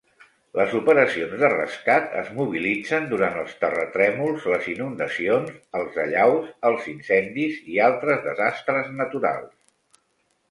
Les 0.59 0.71
operacions 0.77 1.33
de 1.41 1.49
rescat 1.53 2.13
es 2.21 2.29
mobilitzen 2.37 3.03
durant 3.11 3.35
els 3.41 3.51
terratrèmols, 3.59 4.47
les 4.53 4.65
inundacions, 4.73 5.51
els 5.81 5.99
allaus, 6.05 6.47
els 6.71 6.87
incendis 6.95 7.59
i 7.75 7.81
altres 7.89 8.23
desastres 8.29 8.89
naturals. 9.03 10.01